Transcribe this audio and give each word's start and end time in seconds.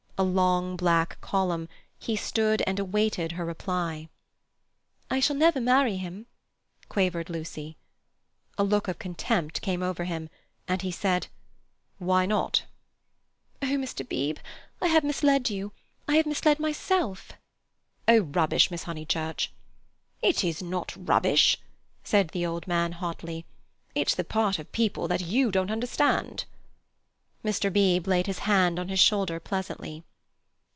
A 0.17 0.21
long 0.21 0.75
black 0.77 1.19
column, 1.19 1.67
he 1.97 2.15
stood 2.15 2.61
and 2.67 2.77
awaited 2.77 3.31
her 3.31 3.43
reply. 3.43 4.07
"I 5.09 5.19
shall 5.19 5.35
never 5.35 5.59
marry 5.59 5.97
him," 5.97 6.27
quavered 6.89 7.27
Lucy. 7.27 7.75
A 8.55 8.63
look 8.63 8.87
of 8.87 8.99
contempt 8.99 9.63
came 9.63 9.81
over 9.81 10.03
him, 10.03 10.29
and 10.67 10.83
he 10.83 10.91
said, 10.91 11.25
"Why 11.97 12.27
not?" 12.27 12.65
"Mr. 13.63 14.07
Beebe—I 14.07 14.87
have 14.89 15.03
misled 15.03 15.49
you—I 15.49 16.17
have 16.17 16.27
misled 16.27 16.59
myself—" 16.59 17.31
"Oh, 18.07 18.19
rubbish, 18.19 18.69
Miss 18.69 18.83
Honeychurch!" 18.83 19.51
"It 20.21 20.43
is 20.43 20.61
not 20.61 20.93
rubbish!" 20.95 21.57
said 22.03 22.27
the 22.29 22.45
old 22.45 22.67
man 22.67 22.91
hotly. 22.91 23.47
"It's 23.95 24.13
the 24.13 24.23
part 24.23 24.59
of 24.59 24.71
people 24.71 25.07
that 25.07 25.21
you 25.21 25.49
don't 25.49 25.71
understand." 25.71 26.45
Mr. 27.43 27.73
Beebe 27.73 28.07
laid 28.07 28.27
his 28.27 28.37
hand 28.45 28.77
on 28.77 28.81
the 28.85 28.91
old 28.91 28.91
man's 28.91 28.99
shoulder 28.99 29.39
pleasantly. 29.39 30.03